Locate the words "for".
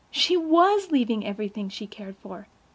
2.17-2.47